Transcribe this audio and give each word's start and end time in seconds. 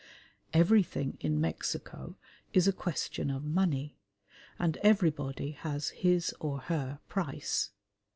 Everything 0.51 1.15
in 1.19 1.39
Mexico 1.39 2.17
is 2.53 2.67
a 2.67 2.73
question 2.73 3.29
of 3.29 3.43
money, 3.43 3.99
and 4.57 4.77
everybody 4.77 5.51
has 5.51 5.89
his 5.89 6.33
or 6.39 6.61
her 6.61 6.99
price. 7.07 7.69